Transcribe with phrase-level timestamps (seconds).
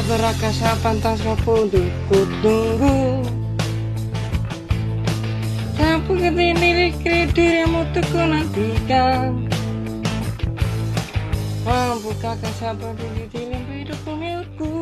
[0.00, 3.20] Satu raka sapan tas kapundu kutunggu
[5.76, 6.88] Sampu ketini
[7.36, 9.44] dirimu teku nantikan
[11.68, 14.72] Mampu kakak sabar di dalam hidupku milikku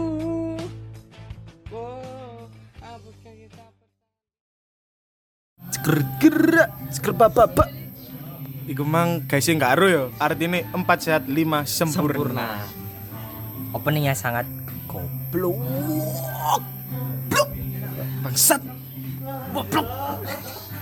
[1.74, 2.46] Oh,
[2.78, 3.66] abu kita
[5.74, 6.70] Sker gerak,
[8.70, 10.04] Iku mang guys gak ero ya.
[10.22, 12.62] Artine 4 sehat 5 sempurna.
[13.74, 14.57] Openingnya sangat
[15.28, 15.56] goblok.
[18.24, 18.62] Bangsat.
[19.52, 19.86] Goblok.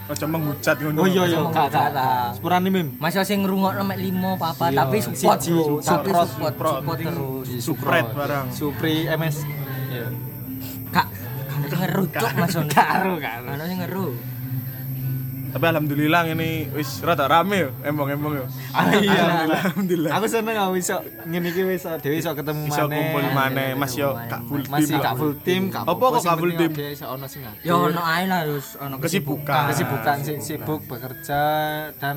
[0.07, 1.03] Aja menghujat ngono.
[1.03, 1.91] Oh iya iya, kak kak.
[1.91, 2.09] kata.
[2.39, 2.95] Sepurane mim.
[3.03, 7.47] Masih sing ngrungokno mek 5 apa Iya, tapi support bro, support, support, support, support terus.
[7.59, 8.47] Supret barang.
[8.55, 9.37] Supri MS.
[9.91, 10.07] Iya.
[10.95, 11.07] Kak,
[11.51, 12.71] kan ngeru cuk Mas Ono.
[12.71, 13.13] Karo.
[13.19, 14.07] Kan sing ngeru.
[15.57, 18.45] Tapi alhamdulillah ini wis rada rame yo, embong-embong yo.
[18.71, 19.25] Ah, iya.
[19.25, 20.11] Alhamdulillah, alhamdulillah.
[20.13, 23.01] Aku seneng aku iso ngene iki wis dhewe iso ketemu Bisa maneh.
[23.01, 25.01] kumpul maneh, Mas yo gak full Masih tim.
[25.01, 27.41] gak full tim, gak Apa kok gak full awake Iso ono sing.
[27.63, 29.73] Ya ono ae lah terus ono Kesibukan.
[29.73, 31.41] kesibukan si- sibuk bekerja
[31.97, 32.17] dan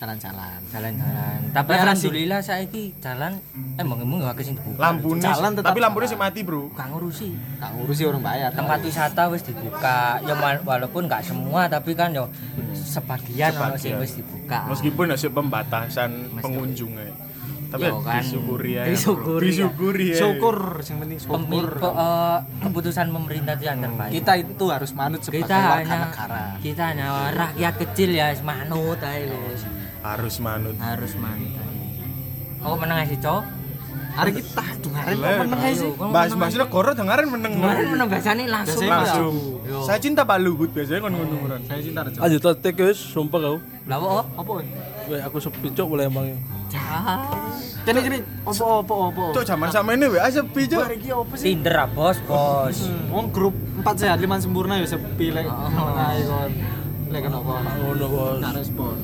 [0.00, 0.58] jalan-jalan.
[0.72, 1.38] jalan-jalan.
[1.52, 3.36] Tapi alhamdulillah saiki jalan
[3.76, 4.80] emang emang gak kesing dibuka.
[4.80, 6.72] Lampunya Jalan tetap tapi lampunya sih mati, Bro.
[6.72, 7.36] gak ngurusi.
[7.60, 8.50] Gak ngurusi orang bayar.
[8.50, 10.16] Tempat wisata wis dibuka.
[10.24, 12.32] Ya wal- walaupun gak semua tapi kan yo
[12.72, 14.00] sebagian Sebagian.
[14.00, 14.64] wis dibuka.
[14.66, 17.12] Meskipun ada pembatasan pengunjung ya.
[17.70, 18.82] Tapi Yo kan, disyukuri ya.
[18.82, 19.70] disyukuri ya.
[19.70, 20.18] Disyukuri ya.
[20.18, 21.70] syukur sing penting syukur.
[21.78, 24.10] pe- eh, keputusan pemerintah itu yang terbaik.
[24.10, 26.42] Kita itu harus manut sebagai kita warga hanya negara.
[26.58, 29.62] kita hanya rakyat kecil ya manut ae wis.
[30.00, 30.74] Harus manut.
[30.80, 31.52] harus manut.
[32.60, 33.60] Oh menang sih cok
[34.10, 35.90] Hari kita dengarin kok meneng ae sih.
[35.94, 37.52] Bahas-bahas negara dengaran meneng.
[37.56, 39.34] kemarin menang biasanya langsung Biasanya langsung.
[39.62, 39.78] Yo.
[39.86, 41.54] Saya cinta Pak Luhut biasanya kan ngono ngono.
[41.64, 42.18] Saya cinta Rejo.
[42.18, 43.56] Lanjut tek wis sumpah kau.
[43.62, 44.52] oh Apa?
[45.06, 46.26] Weh aku sepi cok boleh emang.
[47.86, 49.24] Kene kene opo opo opo.
[49.30, 50.82] Cok zaman sama ini WA sepi cok.
[50.84, 51.54] Hari iki opo sih?
[51.54, 55.96] Tinder ah bos bos Hmm, Wong grup 4 sehat 5 sempurna ya sepi lek meneng
[55.96, 56.52] ae kon.
[57.14, 57.52] Lek kenapa?
[57.78, 58.36] Ngono bos.
[58.42, 58.96] Nggak respon.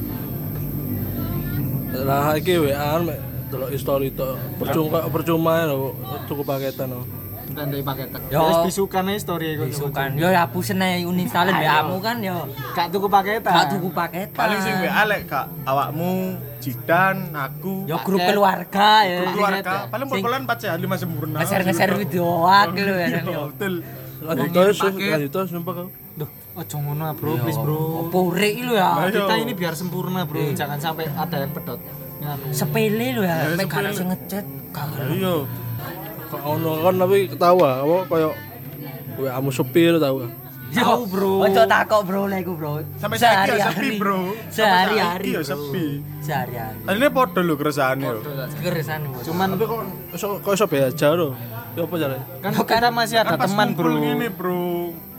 [2.05, 3.01] Lah iki WA
[3.47, 4.35] delok story to.
[4.59, 5.95] Percuma percuma lho
[6.27, 7.03] tuku paketan lho.
[7.47, 8.11] Tandai paket.
[8.29, 8.43] Yo.
[8.43, 9.71] Wis bisukan ae story iku.
[9.71, 13.55] isukan yo ya hapusin ae uninstall WA-mu kan yo Gak tuku paketan.
[13.55, 19.23] gak tuku paket Paling sing WA lek kak awakmu, Jidan, aku, yo grup keluarga ya
[19.23, 19.87] grup keluarga.
[19.89, 21.37] Paling 4 sehat 5 sempurna.
[21.39, 23.75] ngeser-ngeser video aku lho ya Betul.
[24.27, 25.11] Lanjut paket.
[25.15, 25.89] lanjut to sumpah kau.
[26.57, 27.77] Ojo ngono bro, please bro.
[28.03, 29.23] opo rek lho ya Ayo.
[29.23, 30.41] Kita ini biar sempurna, bro.
[30.51, 31.77] Jangan sampai ada yang pedot.
[32.49, 35.45] Sepele lho ya Ya, mek gak sing ngechat gak Iya.
[36.27, 38.31] Kok ono kan tapi ketawa apa koyo
[39.17, 40.25] WA mu sepi lho tau.
[40.67, 41.45] Tahu, bro.
[41.45, 44.33] Ojo takok bro lek iku bro Sampai saiki ya sepi, Bro.
[44.49, 45.47] Sehari-hari ya bro.
[45.47, 45.87] sepi.
[46.19, 48.21] sehari-hari Ini podo lho keresahannya yo.
[48.59, 49.81] keresan bos Cuman Tapi kok
[50.11, 51.37] iso kok iso beja lho.
[51.73, 52.19] Ya apa jare?
[52.41, 54.01] kan kita masih ada Kan pas teman, kumpul bro.
[54.01, 54.65] Ngene, Bro.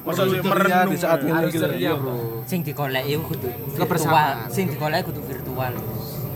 [0.08, 1.64] Masa sih merenung di saat ini Harus gitu.
[1.68, 2.16] ceria, bro.
[2.48, 4.36] sing digoleki iku kudu virtual Kebersamaan.
[4.48, 5.74] sing digoleki kudu virtual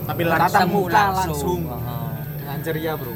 [0.02, 1.60] Tapi langsung muka langsung.
[2.36, 3.12] Dengan ceria, bro.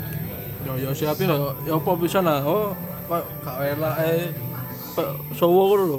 [0.64, 1.52] Ya ya siapa lho.
[1.62, 2.40] Ya apa bisa lah.
[2.40, 2.72] Oh
[3.06, 4.32] kok gak eh
[4.96, 5.98] kok sowo ngono lho.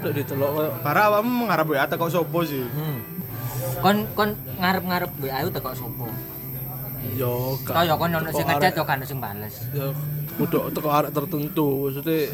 [0.00, 2.64] Tek ditelok koyo para awakmu mengharap WA teko sopo sih?
[3.84, 6.08] kon kon ngarep-ngarep WA itu teko sopo
[7.16, 9.92] yo Tau ya kon ono sing ngechat yo kan sing bales ya
[10.36, 12.32] kudu teko arek tertentu maksudnya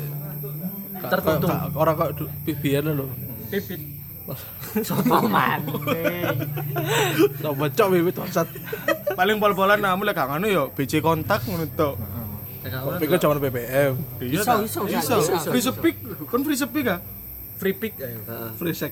[0.99, 1.47] Tertentu.
[1.75, 2.11] orang kok
[2.43, 3.07] bibian lho
[3.47, 3.81] Pipit.
[4.87, 5.63] sopo man
[7.39, 8.49] sama cok bibit bangsat
[9.15, 11.95] Paling pol-polan namu lek gak ngono yo BC kontak ngono tok.
[12.99, 14.81] pikir zaman BBM Iya Iso, iso,
[15.15, 15.17] iso.
[15.47, 15.97] Free speak,
[16.27, 16.99] kon free speak ah.
[17.57, 18.19] Free pick ayo.
[18.59, 18.91] free sex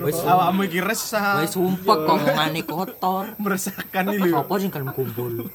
[0.00, 1.44] wis Awakmu iki resah.
[1.44, 4.40] wis sumpek omongane kotor meresahkan iki lho.
[4.40, 5.52] apa sing kalem kumpul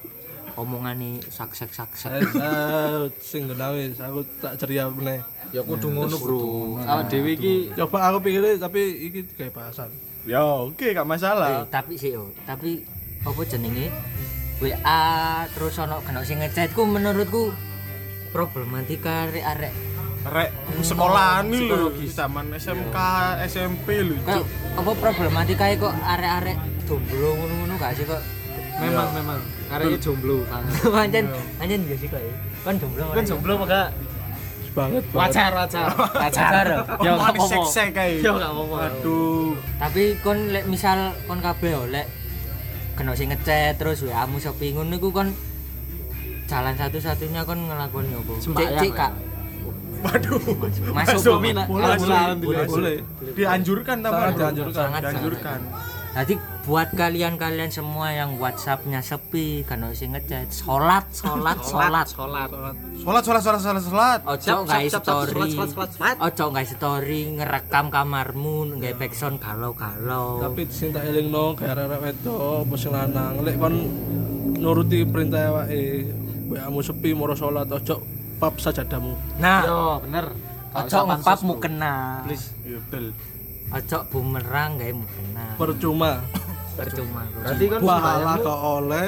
[0.55, 5.19] omongane saksek saksek Eh, sing genawe aku tak ceria meneh.
[5.49, 6.39] Ya kudu ngono, bro.
[6.79, 9.89] Awak dhewe iki coba aku pikirnya tapi iki kayak bahasan.
[10.23, 11.65] Ya oke gak Eh, masalah.
[11.67, 12.31] tapi sih yo.
[12.43, 12.81] Tapi
[13.21, 13.91] apa jenenge?
[14.57, 15.03] WA
[15.49, 17.51] terus ono kena sing ngechat ku menurutku
[18.29, 19.73] problematika arek-arek.
[20.23, 20.49] Rek
[20.81, 21.91] sekolah ini lho.
[22.07, 22.95] Zaman SMK,
[23.43, 24.15] SMP lho.
[24.23, 28.21] kayak apa problematika kok arek-arek jomblo ngono-ngono gak sih kok?
[28.75, 29.39] Memang memang
[29.75, 30.63] arek jomblo kan.
[30.95, 31.25] pancen
[31.55, 32.33] pancen gak sih kok ya?
[32.61, 33.81] kan jomblo Kan jomblo maka
[34.73, 35.85] banget wajar wajar.
[36.23, 36.67] pacar
[36.99, 38.17] Ya sek-sek kae.
[38.19, 38.77] Ya enggak apa-apa.
[38.89, 39.53] Aduh.
[39.77, 42.09] tapi kon lek misal kon kabeh lek
[42.93, 45.29] kena sing ngechat terus WA mu sepi ngono niku kon
[46.43, 49.13] jalan satu-satunya kon ngelakoni apa cek cek kak
[50.03, 50.35] Waduh.
[50.91, 51.35] masuk Masuk.
[51.39, 52.67] Boleh, alhamdulillah, boleh, alhamdulillah.
[52.67, 52.97] boleh.
[53.31, 54.99] Dianjurkan tapi Sangat dianjurkan.
[54.99, 55.59] dianjurkan.
[56.13, 56.33] Jadi
[56.63, 62.47] buat kalian-kalian semua yang WhatsAppnya sepi kan sing ngechat sholat sholat sholat sholat.
[63.03, 64.19] Sholat, sholat, sholat, sholat, sholat.
[64.23, 65.51] ojo nggak story.
[65.51, 70.39] sholat sholat sholat ojo nggak story ngerekam kamarmu nggak backsound galau-galau.
[70.39, 73.33] Tapi sing tak elingno kayak arek wedok apa sing lanang.
[73.43, 73.75] Lek kon
[74.55, 76.07] nuruti perintah awake
[76.47, 77.99] WA-mu sepi moro salat ojo
[78.39, 79.19] pap sajadamu.
[79.35, 79.67] nah.
[79.67, 80.31] Yo bener.
[80.73, 82.23] Ojo ngepap mu kena.
[82.63, 83.11] Iya, betul.
[83.73, 86.11] ojo bumerang gak mu kena Percuma.
[86.73, 89.07] Percuma berarti kan Pahala kok oleh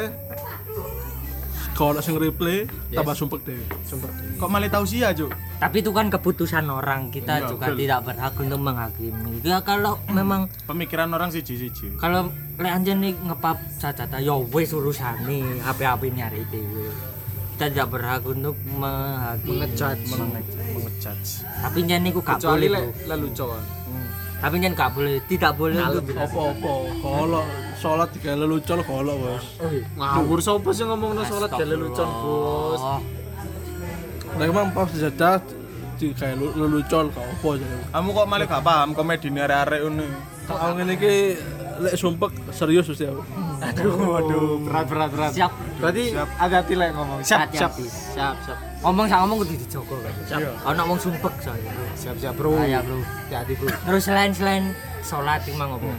[1.76, 3.60] kalau sing replay tambah sumpek deh.
[3.84, 4.08] Sumpek.
[4.40, 5.28] Kok malah tahu sih ya, Cuk?
[5.56, 7.80] tapi itu kan keputusan orang kita Iya, juga betul.
[7.80, 11.96] tidak berhak untuk menghakimi ya kalau memang Pemikiran orang siji-siji.
[11.96, 16.92] kalau lek anjen nih ngepap cacata ya wis urusane HP-HP nyari dhewe
[17.56, 20.12] kita tidak berhak untuk menghakimi Mengejudge.
[20.12, 20.76] mengejudge.
[20.76, 21.32] Mengejudge.
[21.44, 23.60] tapi niku gak kecuali boleh lek bro.
[24.36, 26.74] Tapi nyen gak boleh tidak boleh untuk Apa-apa.
[27.02, 27.44] Kalau
[27.80, 29.46] salat digawe lelucon kalau Bos.
[29.96, 33.00] ngawur sapa sih ngomongno sholat gak lelucon bos Oh,
[34.36, 35.40] Nek emang pas sajadah
[35.96, 37.78] digawe lelucon apa jadi.
[37.94, 40.08] Kamu kok malah gak paham komedi ini arek-arek ini.
[40.46, 41.14] Kalau iki
[41.82, 43.24] lek sumpek serius mesti aku.
[43.62, 45.32] Aduh aduh berat berat berat.
[45.32, 45.52] Siap.
[45.80, 47.20] Berarti hati-hati lek ngomong.
[47.22, 47.86] Siap siap Hati-hati.
[47.88, 48.36] siap.
[48.44, 50.52] Siap ngomong sama ngomong kudu dijogo kan Iya.
[50.62, 52.54] ana wong sumpek soalnya siap siap bro.
[52.54, 53.00] Ayo, bro.
[53.34, 53.68] hati bro.
[53.74, 54.64] Terus selain selain
[55.02, 55.90] sholat iki mang apa?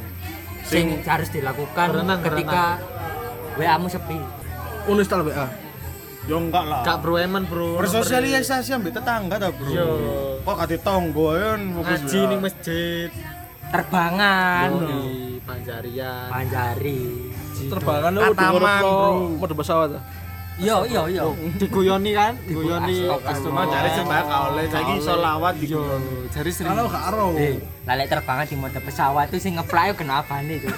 [0.66, 2.78] Sing harus dilakukan Berenang, ketika
[3.58, 4.18] WA-mu sepi.
[4.86, 5.46] Unistal WA.
[6.26, 6.82] Yo enggak lah.
[6.82, 7.78] kak bro eman bro.
[7.78, 9.70] Bersosialisasi ambil tetangga ta, Bro.
[9.70, 9.86] Yo.
[10.42, 12.30] Kok kate tonggo fokus ngaji ya.
[12.30, 13.10] ning masjid.
[13.70, 14.68] Terbangan.
[14.78, 16.26] Di Panjarian.
[16.30, 17.25] Panjari
[17.64, 18.96] Terbangan lu diurut bro.
[19.36, 19.90] mode pesawat.
[19.96, 20.04] ah.
[20.56, 21.24] yo yo yo
[21.56, 22.32] diguyoni kan?
[22.44, 23.08] Diguyoni.
[23.40, 25.80] Cuma jare sembah gak oleh saiki selawat di yo
[26.28, 26.72] jari sering.
[26.72, 27.26] Kalau gak ero.
[27.36, 30.72] Eh, lalek terbangan di mode pesawat itu sing ngeplay kenapa nih tuh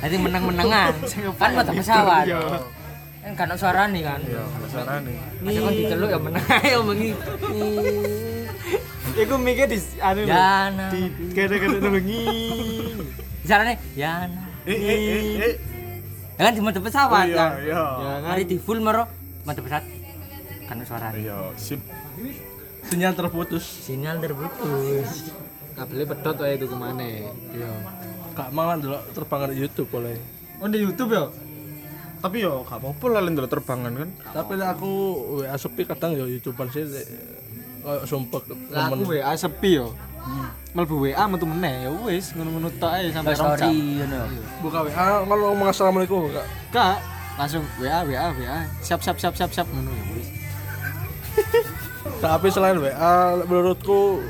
[0.00, 0.92] nanti menang-menangan.
[1.36, 2.24] Kan mode pesawat.
[3.26, 4.22] Kan kan ada suara nih kan?
[4.22, 5.14] Iya, sarane.
[5.42, 7.10] Masa kan diceluk ya menang ayo mengi
[9.16, 10.22] Iku mikir di anu
[10.92, 11.00] di
[11.32, 12.22] kene-kene nulungi.
[13.46, 14.26] caranya ya
[14.66, 15.54] Eh eh eh eh.
[16.38, 17.82] Kan di mode Oh, pesawat iya kan iya.
[17.96, 18.28] Ya kan.
[18.28, 19.08] hari di full mero
[19.42, 19.84] mode pesawat
[20.64, 21.80] kan suara Iya, sip.
[22.84, 23.64] Sinyal terputus.
[23.82, 25.30] sinyal terputus
[25.72, 27.04] Kabelnya pedot wae itu ke mana?
[27.52, 27.70] Iya.
[28.32, 30.16] Gak mangan delok terbangan di YouTube boleh.
[30.56, 31.28] Oh di YouTube ya?
[32.16, 34.08] Tapi yo gak apa-apa lah ndelok terbangan kan.
[34.32, 34.90] Tapi aku
[35.38, 36.84] WA sepi kadang ya YouTubean sih
[37.82, 39.92] kayak sumpek Lah aku WA sepi yo.
[40.76, 43.70] Mlebu WA metu meneh ya wis ngono-ngono tok ae sampai rong jam.
[43.72, 44.18] ngono
[44.60, 44.92] buka WA
[45.24, 46.98] kalau ngomong assalamualaikum enggak Kak,
[47.40, 48.58] langsung WA WA WA.
[48.84, 50.28] Siap siap siap siap siap ngono ya wis.
[52.24, 54.20] tapi selain WA menurutku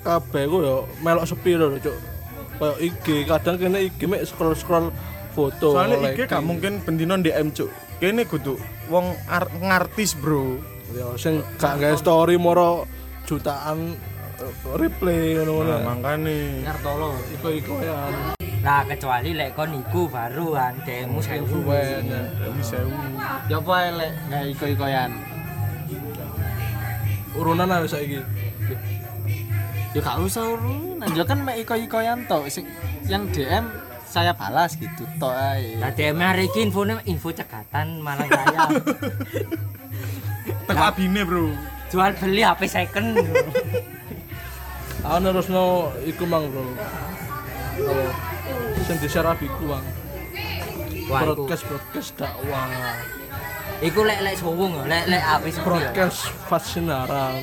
[0.00, 1.96] kabeh ku yo melok sepi lho cuk
[2.60, 4.88] kayak IG kadang kene IG mek scroll scroll
[5.32, 7.70] foto Soalnya iki gak mungkin bendino DM, Cuk.
[8.02, 8.58] Kene kudu
[8.90, 10.58] wong ar- ngartis, Bro.
[10.90, 12.82] ya sing gak gawe story moro
[13.30, 13.94] jutaan
[14.72, 16.38] replay ngono-ngono Nah, makane.
[16.64, 17.10] Ngartolo.
[17.30, 17.98] iko-iko ya
[18.60, 21.64] Nah, kecuali lek kon iku baruan demo sewu.
[21.64, 22.92] Dewi sewu.
[23.48, 25.10] Ya apa lek kayak iko-ikoyan.
[27.30, 28.18] urunan ae saiki
[29.94, 31.08] Ya gak usah urunan.
[31.14, 32.66] Ya kan mek iko-ikoyan tok sing
[33.06, 33.64] yang DM
[34.04, 35.78] saya balas gitu tok ae.
[35.78, 38.66] Nah, DM hari iki infone info cekatan malah saya
[40.66, 41.50] Teko abine, Bro.
[41.90, 43.18] jual beli HP second.
[45.00, 45.64] Aku nerusno
[46.04, 46.64] iku mang bro
[47.80, 49.84] apa sing di-share abiku bang
[51.10, 52.68] Wah, iku, broadcast broadcast dakwah
[53.80, 55.50] iku lek lek sowong lho, lek lek sepi.
[55.50, 55.62] ya.
[55.64, 57.42] broadcast vaksin haram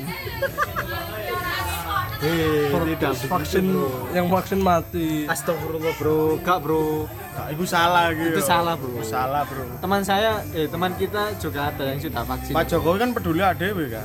[2.18, 3.66] Hei, broadcast vaksin
[4.10, 7.06] yang vaksin mati Astagfirullah bro, gak bro.
[7.38, 8.34] Gak iku salah gitu.
[8.34, 8.98] Itu salah, Bro.
[8.98, 9.62] Iku salah, Bro.
[9.78, 12.50] Teman saya, eh teman kita juga ada yang sudah vaksin.
[12.50, 14.02] Pak Jokowi kan peduli adewe kan.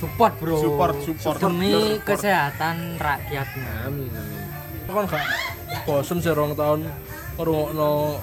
[0.00, 0.56] Support, Bro.
[0.58, 1.36] Support, support.
[1.38, 3.72] Demi kesehatan rakyatnya.
[3.84, 4.40] Amin, amin.
[4.88, 5.24] Kan gak
[5.84, 6.82] bosen sih rong tahun
[7.36, 8.18] ngrungokno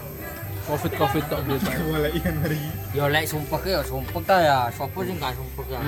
[0.68, 2.60] covid covid tok gitu Boleh ikan hari.
[2.92, 5.80] Ya lek sumpek ya sumpek ta ya, sopo sing gak sumpek ya.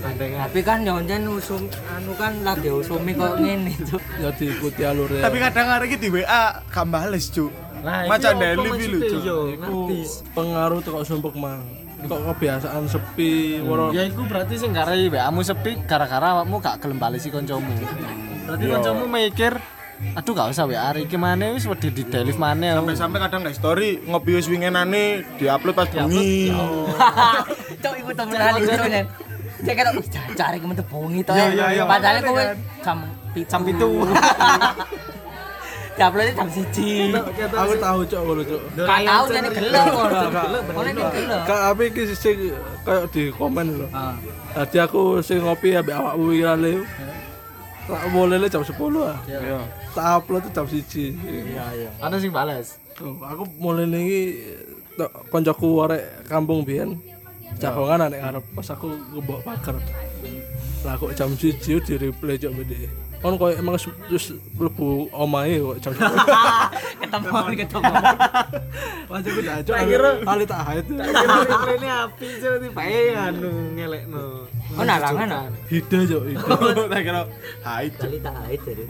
[0.00, 0.38] Gandengan.
[0.48, 1.62] Tapi kan ya njen usum
[1.92, 4.00] anu kan lagi usumi kok ngene tuh.
[4.16, 7.52] ya diikuti alurnya Tapi kadang hari iki di WA gak bales, Cuk.
[7.84, 9.20] Nah, Macan iki Deli Iku
[9.60, 9.98] ngerti.
[10.32, 11.60] pengaruh tuh kok sumpek mang
[12.04, 13.96] kok kebiasaan sepi hmm.
[13.96, 14.84] ya iku berarti sih sing ya,
[15.28, 17.64] kamu sepi gara-gara awakmu gak gelem bali si kancamu.
[18.44, 18.74] Berarti iya.
[18.76, 19.52] kancamu mikir
[19.94, 22.76] aduh gak usah WA iki maneh wis wedi di delete mana?
[22.76, 26.52] sampai-sampai kadang nggak story ngopi wis wingenane diupload pas bengi.
[27.82, 29.06] cok iku temen ali cok nen
[29.64, 29.94] cek ketok
[30.36, 32.44] cari kemen bengi to iya, iya, padahal kowe
[32.84, 32.98] jam
[33.32, 33.80] 7 jam 7
[35.94, 37.54] Daplone jam 1.
[37.54, 38.60] Aku tahu cok ngono cok.
[38.82, 40.20] Gak tahu jane gelem ngono.
[40.34, 41.42] Gelem.
[41.70, 42.38] Ape iki sing
[42.82, 43.86] koyo di komen lho.
[43.94, 44.18] Ah.
[44.58, 46.42] Tadi aku sing ngopi ambek awakmu iki.
[46.42, 46.82] Iya.
[47.84, 49.18] Tak boleh jam 10 ah.
[49.30, 49.38] Iya.
[49.38, 49.58] iya.
[49.94, 50.74] Tak upload jam 1.
[50.74, 51.90] Iya iya.
[52.02, 52.82] Ana sing bales.
[53.02, 54.22] aku mulai lagi
[55.30, 56.98] koncoku warek kampung biyen.
[56.98, 57.70] Iya.
[57.70, 59.78] Jagongan anek arep pas aku ngebok pager.
[60.82, 62.90] Lah kok jam 1 di replay cok bedhe.
[63.24, 63.80] Kon koyo emang
[64.12, 66.12] wis- mlebu omahe kok jam 1.
[67.00, 67.92] Ketemu ketemu.
[69.10, 69.76] Wajah gue dah cok.
[69.80, 70.84] kira- Ali tak haid.
[70.92, 74.44] Ini api sih bae anu ngelekno.
[74.76, 75.44] Oh nalangan ah.
[75.72, 76.56] Hida cok hida.
[76.92, 77.20] Tak kira
[77.64, 78.84] hai Kali tak ait tadi.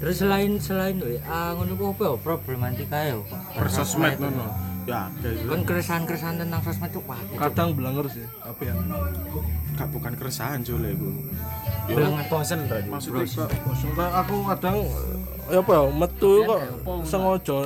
[0.00, 3.20] Terus selain selain WA ngono ku apa ya problematika ya?
[3.52, 4.48] persosmed ngono.
[4.88, 5.44] Ya, guys.
[5.44, 7.04] Kan keresahan-keresahan tentang sosmed tuh.
[7.36, 8.74] Kadang belanger sih, tapi ya.
[9.76, 11.08] Gak bukan keresahan Jul iku.
[11.90, 12.88] Bilang bosen berarti.
[12.88, 14.76] Maksudnya kok aku kadang
[15.50, 16.60] ya apa ya metu kok
[17.02, 17.58] sengaja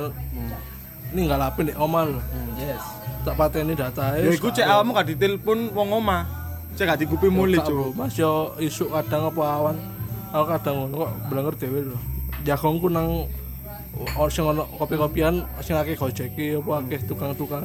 [1.13, 2.19] ninggal HP nek omah lho.
[2.57, 2.83] Yes.
[3.25, 6.23] Tak pateni data Ya iku cek awakmu gak ditelepon wong omah.
[6.75, 7.95] Cek gak dikupi mulih, Cuk.
[7.95, 9.77] Mas yo isuk kadang apa awan.
[10.35, 11.97] Aku kadang ngono kok belanger dhewe lho.
[12.45, 13.25] Jagongku nang
[14.19, 17.63] oh, sing ono kopi-kopian sing akeh gojeki apa akeh tukang-tukang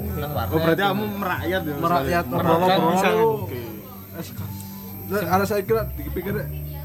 [0.54, 1.74] Oh, berarti kamu merakyat ya.
[1.76, 3.50] merakyat ngobrol-ngobrol
[4.20, 4.40] SK.
[5.10, 6.34] Ada saya kira dipikir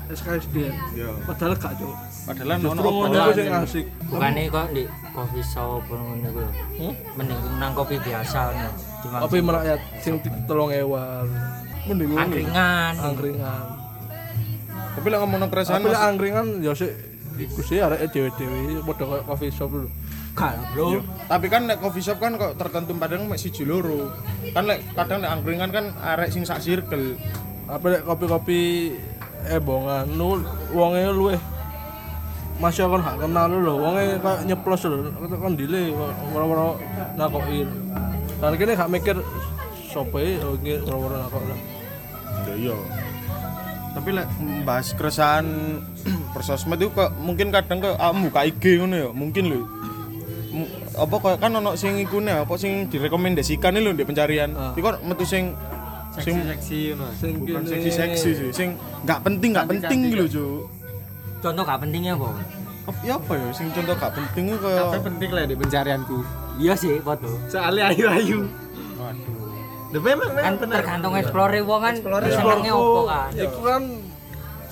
[0.09, 0.69] SKSD.
[0.93, 1.09] Iya.
[1.25, 1.93] Padahal gak cuk.
[2.29, 3.85] Padahal Justru ngono sing asik.
[4.09, 6.43] Bukannya kok di coffee shop ngono ku.
[6.81, 6.93] Hmm?
[7.17, 8.71] Mending nang kopi biasa ngono.
[9.01, 10.13] Cuma Kopi merakyat sing
[10.45, 11.25] tolong ewan.
[11.89, 12.21] Mending ngono.
[12.21, 12.93] angkringan.
[13.01, 13.65] Angkringan.
[14.95, 16.93] Tapi lek ngomong Tapi lek Mas, angkringan ya sik
[17.35, 19.89] iku sih arek dhewe-dhewe padha koyo coffee shop lho.
[20.35, 20.99] Gak bro.
[21.31, 24.11] tapi kan nek coffee shop kan kok tertentu padang mek siji loro.
[24.51, 27.15] Kan lek kadang nek angkringan kan arek sing sak circle.
[27.71, 28.91] Apa lek kopi-kopi
[29.47, 30.43] ebongan nu
[30.75, 31.39] wonge luweh
[32.55, 35.91] masih kan gak kenal lho, wonge kayak nyeplos lho, kan dile
[36.31, 36.79] ora-ora
[37.19, 37.67] nakoki.
[38.39, 39.17] Dan kene gak mikir
[39.91, 41.59] sopo e oh, iki ora-ora nakok lah.
[42.47, 42.75] Ya iya.
[43.95, 45.47] Tapi lek membahas keresahan
[46.35, 49.61] persosmed itu kok mungkin kadang kok kamu buka IG ngono ya, mungkin lho.
[50.95, 54.51] Apa kok kan ono sing ikune apa sing direkomendasikan lho di pencarian.
[54.53, 54.71] Ah.
[54.73, 55.51] Iku kok metu sing
[56.15, 57.11] sing Seksi ngono.
[57.13, 58.69] Sing bukan kene- seksi-seksi sih, sing
[59.03, 60.61] nggak penting nggak penting gitu lho, Cuk.
[61.43, 62.29] Contoh gak pentingnya apa?
[62.85, 66.17] Apa ya apa ya sing contoh gak penting itu Tapi kayak penting lah di pencarianku.
[66.57, 67.29] Iya sih, foto.
[67.45, 68.49] Soalnya ayu-ayu.
[68.97, 69.45] waduh.
[69.93, 70.75] Lah memang Kan memang bener.
[70.81, 73.29] tergantung explore wong kan Explore-ku, opo kan.
[73.31, 73.83] Iku kan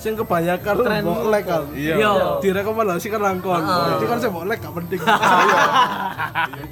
[0.04, 1.64] sing kebanyakan mbok like kan.
[1.72, 1.94] Iya.
[1.96, 2.12] Iya.
[2.44, 3.64] Direkomendasikan langkon.
[3.64, 5.00] Jadi kan saya mbok like gak penting.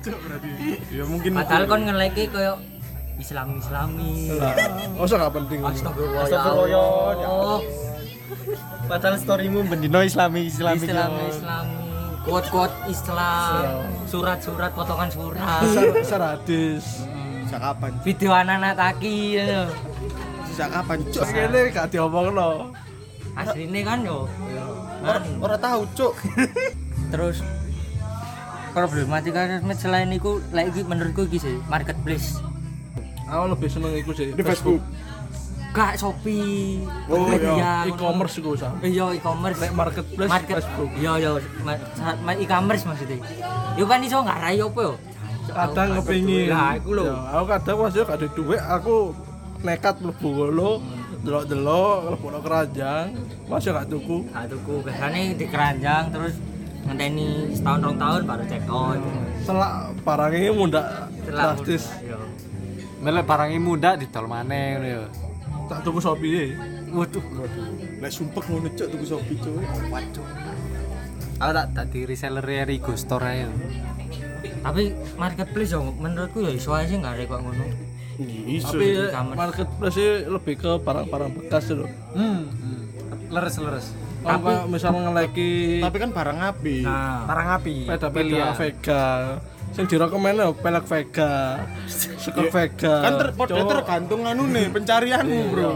[0.02, 0.50] Iya, berarti.
[0.92, 2.54] Ya mungkin Padahal kon nge-like koyo
[3.16, 4.34] Islami-islami.
[4.34, 4.54] Lah,
[4.98, 5.58] Masa gak penting.
[5.62, 6.24] Astagfirullah.
[6.26, 6.84] Astagfirullah, ya
[7.16, 7.60] ya Allah.
[8.84, 10.82] Padahal storymu bendino Islami Islami.
[10.82, 11.76] Islami Islami.
[12.22, 17.02] Quote-quote Islam, surat-surat potongan surat, Sar- Saradis.
[17.42, 17.90] sejak kapan?
[18.00, 19.66] video anak-anak taki ya.
[20.46, 21.26] Sejak kapan, Cuk?
[21.26, 22.70] Ini gak diomongno.
[23.34, 24.28] Asline kan yo.
[25.00, 25.22] Kan.
[25.38, 26.14] Ora tahu, Cuk.
[27.12, 27.40] Terus
[28.70, 32.40] problematika sosmed selain itu, lagi menurutku iki sih marketplace.
[33.26, 34.32] Aku lebih seneng iku sih.
[34.32, 34.80] Di Facebook.
[35.72, 38.76] Gak Shopee, Oh, Tokopedia, E-commerce iku sam.
[38.84, 39.56] Eh, Iya e-commerce.
[39.56, 40.54] Nek marketplace Market.
[40.54, 40.90] Facebook.
[40.94, 41.30] Iya iya
[42.20, 43.16] ma- e-commerce maksudnya.
[43.72, 44.94] Yo kan iso ngarai opo yo?
[45.48, 46.52] Kadang kepingin.
[46.52, 47.08] Lah iku lho.
[47.08, 48.96] Ya, aku kadang pas yo gak ada duit, aku
[49.62, 50.70] nekat mlebu ngono,
[51.22, 53.06] delok-delok, mlebu keranjang,
[53.46, 54.26] masih gak tuku.
[54.34, 56.34] Nah, tuku biasanya di keranjang terus
[56.82, 58.98] ngenteni setahun rong tahun baru check out.
[59.46, 60.86] Selak barangnya mundak
[61.22, 61.84] Setelah- drastis.
[62.02, 62.18] Iya.
[63.02, 65.02] Melek barangnya muda didol maneh ngono ya.
[65.70, 66.54] Tak tuku Shopee.
[66.92, 67.24] Waduh.
[68.02, 69.58] Lek sumpek ngono, Cuk, tuku Shopee, Cuk.
[71.42, 73.50] Aku tak tak di reseller Rigo Store aja.
[74.62, 77.64] Tapi marketplace yo menurutku ya iso aja sih nggak ada kok ngono.
[78.18, 78.74] Iso.
[78.74, 79.38] Tapi e-commerce.
[79.38, 81.88] marketplace lebih ke barang-barang bekas loh.
[82.12, 82.48] Hmm.
[83.28, 83.86] Leres leres.
[84.22, 86.76] Kalau kayak misalnya ngeleki Tapi kan barang api.
[86.86, 87.74] Nah, Barang api.
[87.90, 89.02] peda-peda Vega,
[89.72, 91.58] sing direkomend lho pelek Vega,
[91.90, 92.94] sekop Vega.
[93.02, 93.70] Kan ter podo Cowok.
[93.72, 95.70] tergantung anu nih pencarianmu, Bro.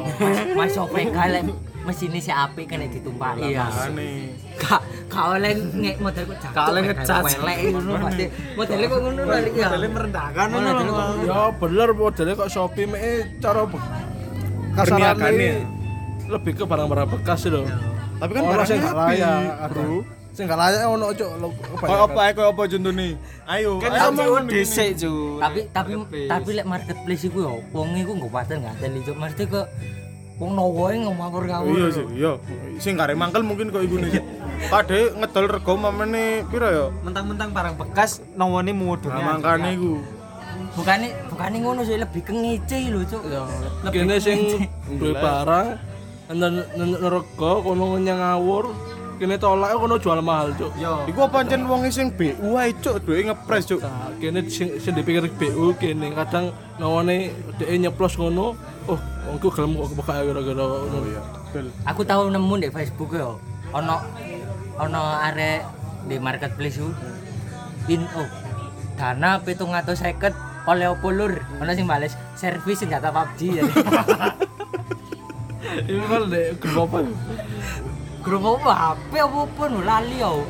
[0.55, 1.43] Mas Shopee kale
[1.83, 3.67] mesinnya si api kena ditumpaki ya.
[3.67, 4.31] Aneh.
[4.57, 6.55] Gak gak oleh nge model kok jago.
[6.55, 7.23] Gak oleh ngecas.
[7.39, 8.25] Welek ngono pasti.
[8.59, 9.69] Modelnya kok ngono lho ya.
[9.71, 10.71] Modelnya merendahkan ngono.
[11.23, 13.03] Ya bener modelnya kok Shopee mek
[13.41, 13.63] cara
[14.77, 15.57] kasarane ya?
[16.27, 17.65] lebih ke barang-barang bekas sih loh.
[18.17, 20.03] Tapi kan barang sing gak layak, Bro.
[20.35, 21.49] Sing gak layak ono cok lo
[21.81, 23.09] Kayak apa ae kayak apa contohnya?
[23.47, 23.73] Ayo.
[23.79, 25.01] Kan ayo kamu ngomong DC gini.
[25.01, 25.13] cu.
[25.39, 25.93] tapi tapi
[26.27, 29.67] tapi lek marketplace iku yo wong iku nggo paten nggak teli cuk mesti kok
[30.37, 31.73] Wong nowo e ngawur-ngawur.
[31.73, 32.33] Iya sih, iya.
[32.77, 34.21] Sing kare mangkel mungkin kok iku nih.
[34.69, 36.87] Kade ngedol rego mamene piro ya?
[37.05, 40.01] mentang-mentang barang bekas nongone mudune Nah, mangkane iku.
[40.77, 43.23] Bukane bukane ngono sih lebih ke ngece lho, Cuk.
[43.33, 43.49] Ya,
[43.89, 44.39] Lebih kene sing
[45.01, 45.81] duwe barang
[46.29, 48.77] enten nerego kono nyangawur,
[49.17, 50.73] kene tolak kono jual mahal, Cuk.
[50.77, 53.81] yo Iku pancen wong sing BU ae cuk, duwe ngepres cuk.
[53.81, 58.53] Nah, kene sing sing dipikir BU kene kadang nawane dhek nyeplos ngono,
[58.89, 61.23] oh wongku gelem kok kebuka gara-gara ngono ya.
[61.89, 63.41] Aku tahu nemu di Facebook yo.
[63.73, 63.97] Ono
[64.77, 65.65] ono arek
[66.05, 66.93] di marketplace ku.
[67.89, 68.29] In oh.
[68.97, 71.33] Dana 750 oleh opulur.
[71.61, 73.65] Ono sing bales servis senjata PUBG ya.
[75.91, 76.99] Iku kan dek apa?
[78.27, 80.43] Grup apa HP apa pun lali yo.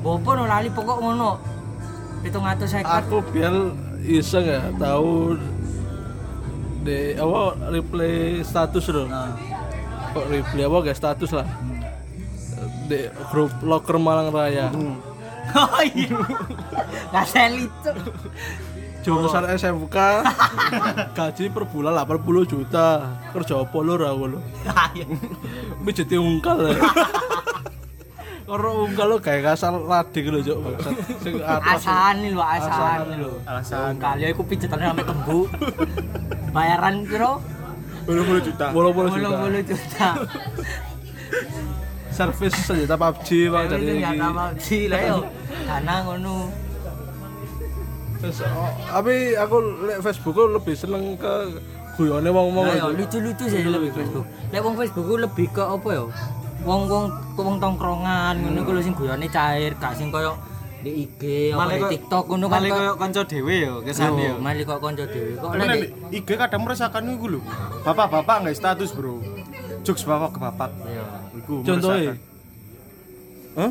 [0.00, 1.36] Bopo no lali pokok ngono.
[2.24, 2.88] 750.
[3.04, 3.52] Aku biar
[4.08, 5.36] iseng ya tahu
[6.88, 9.04] de apa replay status lho.
[10.16, 11.44] Kok replay apa guys status lah.
[12.88, 14.72] Di grup locker Malang Raya.
[15.48, 16.12] Oh iya.
[17.08, 17.72] Gak selit.
[19.08, 19.96] Jurusan SMK
[21.16, 22.88] gaji per bulan 80 juta.
[23.32, 24.38] Kerja apa lho ra ngono.
[25.80, 26.76] Wis jadi ungkal ya.
[28.48, 30.56] Karo ungkal lo kayak kasar lading lho Cuk.
[30.58, 30.94] bangsat.
[31.20, 31.80] Sing atas.
[31.80, 33.32] Asani lho, asani lho.
[33.44, 35.48] Alasan Kali aku pijetan sampe kembu.
[36.50, 37.40] Bayaran piro?
[38.04, 38.66] 20 juta.
[38.72, 39.36] 80 juta.
[39.48, 40.08] 80 juta.
[42.08, 44.18] Servis senjata PUBG Bang Jadi ya iki.
[44.18, 45.18] nama sih lah yo.
[45.64, 46.67] Dana ngono.
[48.18, 49.56] Terus, oh, tapi aku
[49.86, 51.32] liat Facebook lebih seneng ke
[51.94, 52.88] guyone wong-wong itu.
[52.94, 54.26] lucu-lucu sih lebih Facebook.
[54.50, 56.04] Lek wong Facebook lebih ke apa yo?
[56.66, 60.34] Wong-wong wong tongkrongan ngono ku lho sing guyone cair, gak sing koyo
[60.78, 62.58] di IG apa Malah di TikTok ngono kan.
[62.58, 65.32] Malah kok- koyo kanca dhewe yo kesane Yo, mali kok kanca dhewe.
[65.38, 65.68] Kok lek
[66.10, 67.40] IG kadang meresahkan iku lho.
[67.82, 69.22] Bapak-bapak nggak status, Bro.
[69.86, 70.70] Jokes bapak ke bapak.
[70.86, 71.04] Yo.
[71.38, 72.14] Iku Contohnya?
[72.14, 72.26] meresahkan.
[73.58, 73.70] Hah?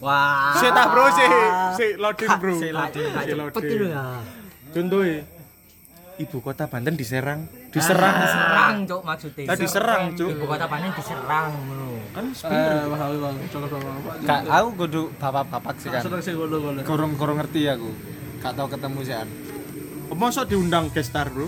[0.00, 1.28] Wah Si tak bro sih,
[1.76, 2.54] si loading bro.
[2.56, 3.10] Si loading.
[3.12, 4.04] Si iki lho ya.
[4.70, 5.26] Contohnya,
[6.20, 9.44] ibu kota Banten diserang, diserang, Diserang, Cuk, maksudnya.
[9.50, 10.30] Tadi diserang, Cuk.
[10.30, 11.88] Ibu kota Panen diserang ngono.
[12.10, 13.78] Kan Eh, paham bang, contoh?
[14.26, 16.02] Gak, aku kudu bapak-bapak sih kan.
[16.82, 17.90] Kurang-kurang ngerti aku.
[18.42, 19.28] Gak tau ketemu sih an.
[20.10, 21.46] masa diundang gestar bro?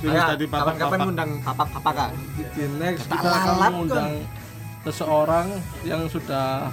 [0.00, 0.98] Jadi kapan-kapan bapak-bapak.
[1.04, 2.10] ngundang bapak-bapak kak.
[2.56, 4.12] Di next Tak kita akan mengundang
[4.84, 5.46] seseorang
[5.84, 6.68] yang sudah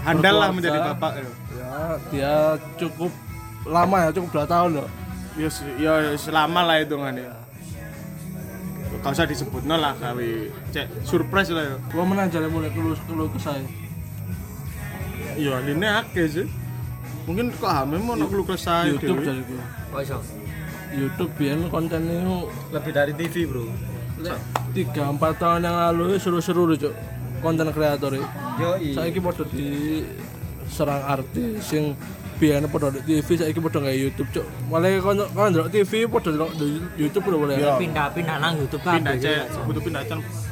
[0.00, 1.12] Handal lah menjadi bapak.
[1.20, 1.28] ya.
[1.52, 1.74] ya
[2.08, 2.34] dia
[2.80, 3.12] cukup
[3.68, 4.88] lama ya cukup 2 tahun loh
[5.38, 5.46] Ya,
[5.78, 7.30] ya selama lah hitungannya.
[9.00, 11.76] Gak usah disebut lah kali cek surprise lah ya.
[11.88, 13.62] gua menang jalan mulai keluh keluh ke saya
[15.38, 16.46] Iya, ini akeh sih.
[17.24, 19.64] Mungkin kok hamil mau nak lu kesah YouTube jadi gua?
[20.90, 22.18] YouTube biar kontennya
[22.74, 23.64] Lebih dari TV bro.
[24.76, 26.92] tiga empat tahun yang lalu ya seru-seru loh cok
[27.40, 28.26] konten kreator ya.
[28.60, 29.68] Yo saya ini pada di
[30.70, 31.96] serang artis yang
[32.40, 35.92] biar pada di TV saya ini pada nggak YouTube cok malah kalau kalau ndelok TV
[36.08, 37.72] pada ndelok di YouTube udah boleh Iya.
[37.76, 39.24] Pindah-pindah nang YouTube pindah kabeh.
[39.24, 40.02] cek, butuh pindah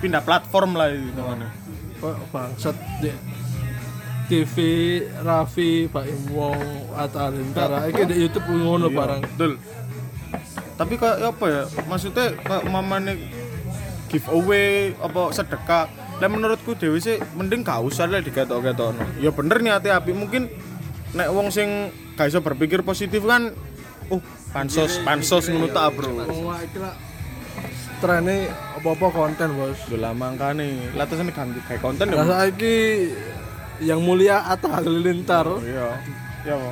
[0.05, 1.48] pindah platform lah hitungannya.
[1.98, 3.11] kok bangsat di
[4.29, 4.55] TV
[5.24, 6.61] Raffi Pak Imwong
[6.92, 9.57] Atta Halilintar iki di YouTube ngono barang Betul.
[10.79, 11.62] Tapi kayak apa ya?
[11.90, 13.18] Maksudnya kayak mamane
[14.07, 15.88] giveaway apa sedekah.
[16.18, 19.22] Dan menurutku dewi sih mending gak usah lah diketok-ketokno.
[19.22, 20.50] Ya bener niate api mungkin
[21.14, 23.54] nek wong sing gak iso berpikir positif kan
[24.11, 26.11] uh pansos pansos ngono tak bro.
[26.26, 26.94] wong iki lah
[28.02, 30.94] trennya apa-apa konten bos Lho lah mangkane.
[30.98, 32.22] Lah terus ganti kayak konten ya.
[32.26, 32.76] saiki
[33.83, 35.88] yang mulia Atta Halilintar Iya.
[36.46, 36.70] Ya apa?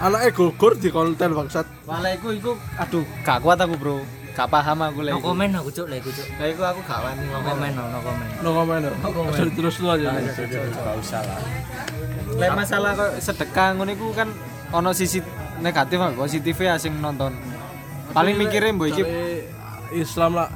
[0.00, 3.98] anaknya gugur di konten bangsat Malah iku iku aduh gak kuat aku bro.
[4.40, 5.12] Gak paham aku lagi.
[5.12, 6.26] No komen aku cuk, lek iku cuk.
[6.40, 8.28] Lah iku aku gak wani No komen, no, komen.
[8.40, 9.36] comment no comment.
[9.36, 11.38] Asal terus lu aja Gak usah lah.
[12.40, 14.32] Lek masalah kok sedekah ngono iku kan
[14.72, 15.20] ono sisi
[15.60, 17.36] negatif apa positif ya sing nonton.
[18.16, 19.04] Paling mikirin mbok iki
[19.92, 20.48] Islam lah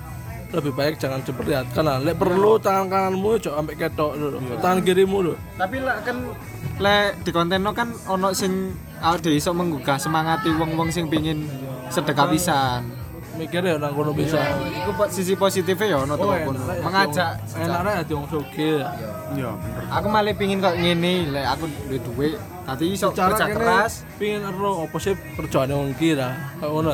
[0.54, 5.18] lebih baik jangan diperlihatkan lah lek perlu tangan kananmu cok sampai ketok dulu tangan kirimu
[5.18, 6.30] dulu tapi lah kan
[6.78, 8.70] lek di konten kan ono sing
[9.02, 11.50] awake iso menggugah semangati wong-wong sing pingin
[11.90, 13.03] sedekah pisan.
[13.34, 14.38] Mikir ya nang kono bisa.
[14.86, 16.58] Iku sisi positifnya ya ono tuh kono.
[16.82, 17.32] Mengajak.
[17.58, 18.80] enaknya ya diwong sugih.
[18.82, 19.50] Ya Iya.
[19.56, 19.84] Bener.
[19.90, 22.32] aku malah pingin kok ngene lek aku duwe duit.
[22.64, 23.92] Tadi iso kerja keras.
[24.16, 26.92] pingin ero apa sih kerjaane wong iki lah kayak ngono.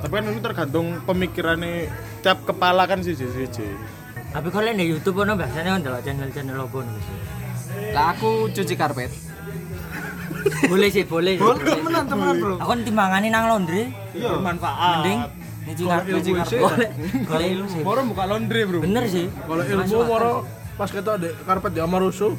[0.00, 1.90] Tapi kan ini tergantung pemikirannya
[2.24, 3.28] tiap kepala kan sih sih
[4.34, 6.98] Tapi kalau di YouTube ono biasanya kan ndelok channel-channel opo nih.
[7.94, 9.10] lah aku cuci karpet.
[10.68, 11.38] Boleh sih, boleh.
[11.40, 12.54] boleh temenan temenan bro.
[12.60, 13.90] Aku kan timbangane nang laundry.
[14.14, 15.02] bermanfaat.
[15.02, 15.20] Mending
[15.64, 16.60] Nyuci ilmu sih.
[16.60, 16.90] golek
[17.24, 17.78] golek ilmu.
[17.80, 18.78] Moro buka laundry, Bro.
[18.84, 19.26] Bener sih.
[19.32, 20.32] Kalau ilmu moro
[20.74, 22.34] pas ketok dek karpet di Amarusu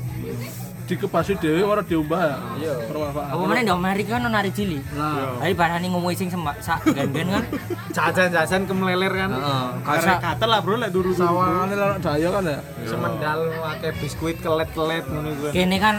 [0.86, 2.36] dikepasi dhewe ora diubah ya.
[2.62, 2.74] Iya.
[2.86, 3.28] Bermanfaat.
[3.34, 4.80] Apa mana di Amerika kan nari cili.
[4.94, 7.44] Nah, Ayo barani ngomong sing semak sak gan-gan kan.
[7.96, 9.30] Jajan-jajan kemeleler kan.
[9.34, 9.68] Heeh.
[9.82, 12.60] Karena kata lah, Bro, lek turu sawangane lan daya kan ya.
[12.86, 15.50] Semendal akeh biskuit kelet-kelet ngono kuwi.
[15.58, 15.96] Kene kan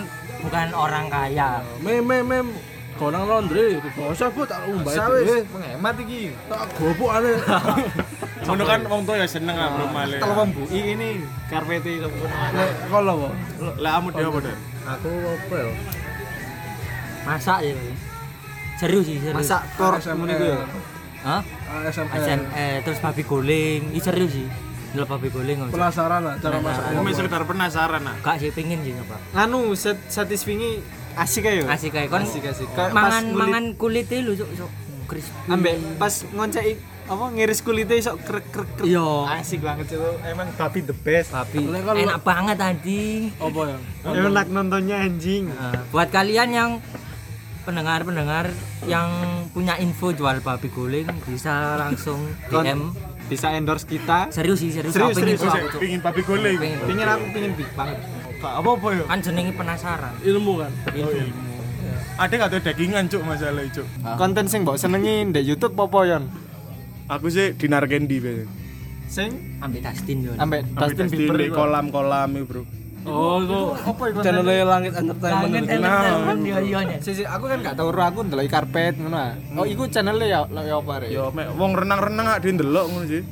[0.46, 1.66] bukan orang kaya.
[1.82, 2.46] Mem mem mem
[2.96, 5.40] konang laundry, bosah Bu tak umbah Sawis dhewe.
[5.52, 6.32] menghemat iki.
[6.48, 7.32] Tak gopokane.
[8.46, 10.20] Ngono kan wong tua ya seneng ah, male.
[10.20, 13.28] Kalau membui ini karpete Nek kalau apa?
[13.80, 14.58] Lah amu dia apa, Dan?
[14.86, 15.70] Aku apa ya?
[17.26, 17.74] Masak ya.
[18.76, 19.36] Serius sih, serius.
[19.36, 20.58] Masak tor ngono iku ya.
[21.26, 21.42] Hah?
[21.82, 22.38] ASMR.
[22.54, 23.90] Eh terus babi guling.
[23.90, 24.46] Ini serius sih.
[24.94, 25.74] Delok babi guling kok.
[25.74, 26.82] Penasaran lah cara masak.
[26.94, 28.16] Aku sekedar penasaran ah.
[28.22, 29.18] Gak sih pengen sih apa.
[29.34, 30.78] Nganu set satisfingi
[31.16, 31.64] asik ayo.
[31.66, 32.68] Asik kayak kon Asik asik.
[32.70, 34.70] Mangan kulit- mangan kulitnya lu sok sok
[35.06, 35.38] crispy.
[35.48, 36.72] ambek pas ngonceki
[37.06, 38.86] apa ngiris kulitnya sok krek krek krek.
[38.86, 39.08] Iya.
[39.34, 40.10] Asik banget itu.
[40.22, 41.30] Emang babi the best.
[41.30, 43.30] Babi kalau- enak banget tadi.
[43.34, 43.78] Apa ya?
[44.04, 45.48] Enak nontonnya anjing.
[45.48, 46.70] Nah, buat kalian yang
[47.62, 48.46] pendengar-pendengar
[48.86, 49.10] yang
[49.50, 52.94] punya info jual babi guling bisa langsung DM.
[53.26, 54.30] Bisa endorse kita.
[54.30, 54.94] Serius sih, serius.
[54.94, 55.80] Serius, serius, aku, Cuk.
[55.82, 56.62] pingin babi guling.
[56.62, 56.78] Pengen.
[56.86, 57.66] Pingin aku pingin big
[58.38, 58.58] banget.
[58.60, 59.04] Apa-apa ya?
[59.08, 60.14] Kan jenenge penasaran.
[60.22, 60.72] Ilmu kan.
[62.16, 63.86] Ada nggak tuh dagingan, Cuk, masalah Cuk.
[64.16, 66.24] Konten sing mbok senengi ndek YouTube apa yon?
[67.06, 68.48] Aku sih dinar candy biasanya.
[69.06, 69.30] Sing
[69.62, 70.32] Ambil Dustin yo.
[70.34, 72.62] ambek Dustin Bieber di kolam-kolam itu, Bro.
[73.06, 74.18] Oh, itu Apa iku?
[74.18, 75.62] channel Langit Entertainment.
[75.62, 75.78] Itu.
[75.78, 76.98] telepon yo yo nya.
[76.98, 79.38] Sisi aku kan gak tau ro aku ndelok karpet ngono ah.
[79.54, 81.14] Oh iku channelnya ya ya apa rek?
[81.14, 83.22] Ya mek wong renang-renang gak ndelok ngono sih.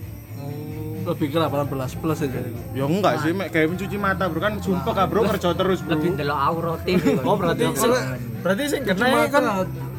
[1.05, 2.38] Lebih ke 18 plus aja.
[2.73, 4.40] Ya enggak sih, mek kayak mencuci mata, Bro.
[4.40, 5.93] Kan sumpah kak, Bro, kerja terus, Bro.
[5.97, 6.93] Lebih ndelok aurote.
[7.29, 7.64] Oh berarti
[8.45, 9.45] berarti sing kena mata, kan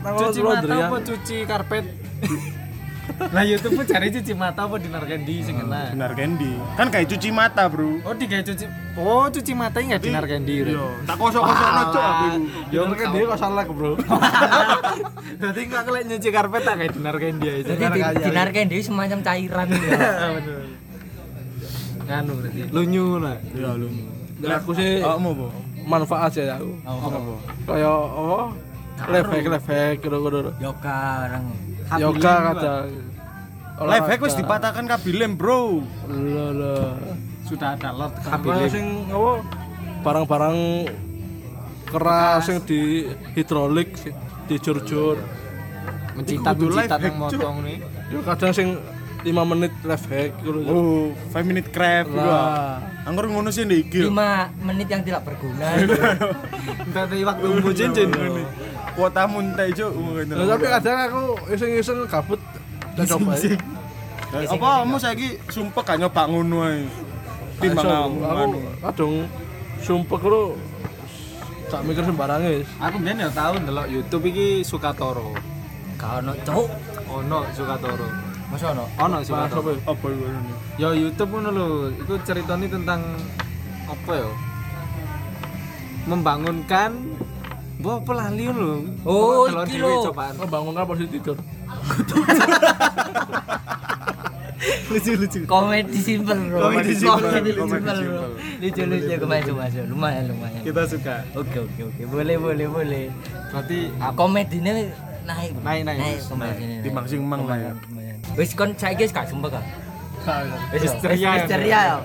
[0.05, 0.85] cuci mata laundry ya.
[0.85, 1.85] apa cuci karpet?
[3.15, 5.93] Nah YouTube pun cari cuci mata apa dinar candy sing kena.
[5.93, 6.51] Dinar candy.
[6.75, 8.01] Kan kayak cuci mata, Bro.
[8.03, 8.65] Oh digawe cuci
[8.95, 10.71] Oh cuci mata enggak dinar candy.
[10.71, 12.39] Iya, tak kosok-kosokno, Cuk, aku iku.
[12.71, 13.91] Ya kan dia kok salah bro.
[15.39, 17.71] Berarti enggak aku lek nyuci karpet tak kayak dinar candy aja.
[17.75, 17.99] Jadi
[18.63, 20.55] di- dia semacam cairan gitu.
[22.05, 22.59] Nganu berarti.
[22.71, 23.37] Lunyu lah.
[23.53, 23.87] Ya lu.
[24.35, 25.47] Dan aku sih Kamu apa?
[25.85, 26.71] manfaat sih aku.
[26.85, 27.33] Apa?
[27.65, 28.39] Kayak apa?
[29.11, 30.51] Lefek lefek kira-kira.
[30.61, 31.45] Yoga orang.
[31.99, 32.87] Yoga kadang.
[33.75, 35.83] Life hack wis dipatahkan kabilem, Bro.
[36.07, 36.75] Lho lho.
[37.45, 39.43] Sudah ada lot Apa sing apa?
[40.01, 40.57] Barang-barang
[41.85, 43.05] keras yang di
[43.37, 43.93] hidrolik
[44.45, 45.17] Iku kudu
[46.15, 47.77] mencitat live yang motong nih.
[48.13, 48.77] Ya kadang sing
[49.25, 50.59] 5 menit live hack gitu.
[50.69, 52.13] Oh, 5 minute craft.
[52.13, 52.77] Lah.
[53.09, 54.01] Anggur ngono sih ndek iki.
[54.05, 54.13] 5
[54.61, 55.65] menit yang tidak berguna.
[56.85, 58.13] Entar dari waktu umbu cincin.
[58.93, 59.91] Kuota muntah, Cuk.
[60.29, 62.37] Lah, tapi kadang aku iseng-iseng kabut
[62.93, 63.33] tak coba.
[63.41, 63.57] ya.
[64.45, 66.85] Apa kamu saiki sumpah gak nyoba ngono ae.
[67.57, 68.59] Timbang aku anu.
[68.85, 69.13] kadang
[69.81, 70.43] sumpah karo
[71.73, 72.69] tak mikir sembarang wis.
[72.77, 75.33] Aku mbiyen ya tau ndelok YouTube iki Sukatoro.
[75.97, 76.69] Kau no cuk.
[77.09, 78.24] Ono Sukatoro.
[78.51, 78.85] Masa no?
[79.01, 79.61] Ono Bahas Sukatoro.
[79.61, 79.71] apa?
[79.89, 80.53] Apa iku ngono?
[80.77, 83.01] Ya YouTube ngono lho, iku ceritanya tentang
[83.89, 84.29] apa ya?
[86.05, 86.91] Membangunkan
[87.75, 88.87] Mbok apa lali lho.
[89.03, 90.09] Oh, iki lho.
[90.09, 91.37] apa sih tidur?
[94.85, 95.39] Lucu-lucu.
[95.49, 96.69] Komedi simple bro.
[96.69, 97.99] Komedi simple, Komedi simple.
[98.61, 99.83] Lucu lucu kemarin masuk.
[99.91, 100.61] Lumayan lumayan.
[100.63, 101.15] Kita suka.
[101.35, 102.01] Oke oke oke.
[102.07, 103.05] Boleh boleh boleh.
[103.51, 104.15] Berarti apa?
[104.15, 104.71] Komedinya
[105.25, 105.51] naik.
[105.61, 105.99] Naik, naik.
[105.99, 106.77] Naik komedinya.
[106.85, 107.21] Di Mang Sing
[108.35, 108.39] Ya.
[108.43, 109.63] Wis kon saiki wis gak sumpah kan?
[110.75, 111.97] Wis ya, wis ceria ya.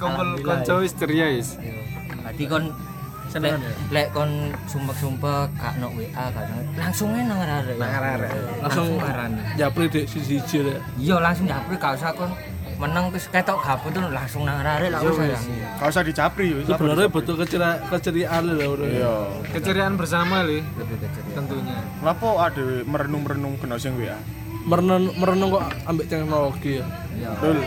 [0.00, 1.54] Kumpul Alhamdulillah, konco histeria is.
[2.10, 2.64] Berarti kon
[3.30, 3.54] lek
[3.94, 4.30] lek kon
[4.66, 7.76] sumpah-sumpah gak no WA gak langsung ae nang arek.
[7.78, 8.30] Nang arek.
[8.64, 9.40] Langsung arane.
[9.54, 10.74] japri dek siji-siji ya.
[10.98, 12.32] Iya langsung japri gak usah kon
[12.80, 15.40] menang terus ketok gabut tuh langsung nang arek lah usah ya.
[15.78, 16.64] Gak usah dicapri wis.
[16.64, 18.72] Sebenarnya betul keceria keceriaan lho.
[18.88, 19.14] Iya.
[19.52, 21.22] Keceriaan bersama li Lebih kecil.
[21.36, 21.76] tentunya.
[22.00, 24.16] Kenapa ada merenung-merenung kena sing WA?
[24.60, 26.86] Merenung merenung kok ambek teknologi ya.
[27.16, 27.30] Ya.
[27.36, 27.58] Betul.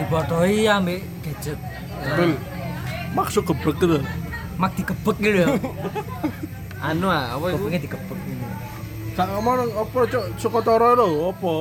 [0.00, 1.58] Dibodohi ambek gadget.
[2.00, 2.30] Betul.
[3.14, 3.96] Maksud geblek gitu.
[4.54, 5.48] Mak dikebek gitu ya.
[6.88, 7.64] Anu ah, apa iku?
[7.64, 8.44] Kupingnya dikebek gitu.
[9.14, 11.54] Gak ngomong apa cok Sukotoro lho apa?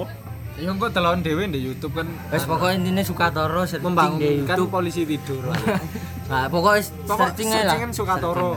[0.54, 4.70] Ya engko delon dhewe di YouTube kan Wes pokoknya intinya Sukatoro searching di YouTube.
[4.70, 5.44] polisi tidur.
[6.24, 7.62] Nah, pokoknya Pokok searching lah.
[7.68, 8.56] searchingan Sukatoro.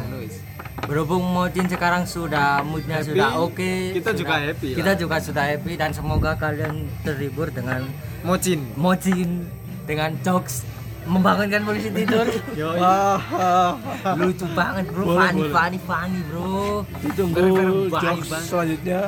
[0.78, 3.72] Berhubung Mocin sekarang sudah moodnya Happy, sudah oke.
[3.94, 4.76] kita sudah- juga happy lah.
[4.76, 7.88] Kita juga sudah happy dan semoga kalian terhibur dengan
[8.20, 8.60] Mocin.
[8.76, 9.48] Mocin
[9.82, 10.68] dengan jokes
[11.04, 12.28] membangunkan polisi tidur.
[12.76, 13.18] Wah,
[14.20, 15.52] Lucu banget bro, Boleh, funny, boleh.
[15.54, 16.84] funny, funny bro.
[17.00, 17.46] ditunggu
[17.88, 18.44] jokes banget.
[18.44, 19.00] selanjutnya.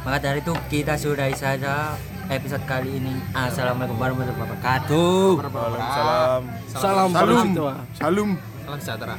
[0.00, 1.94] Maka dari itu kita sudahi saja
[2.28, 3.14] episode kali ini.
[3.32, 5.24] Assalamualaikum warahmatullahi wabarakatuh.
[5.38, 7.64] Waalaikumsalam Salam Salum Pak Sito.
[7.94, 9.16] Salum Salam sejahtera.